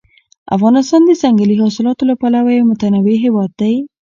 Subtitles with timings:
[0.55, 3.75] افغانستان د ځنګلي حاصلاتو له پلوه یو متنوع هېواد دی.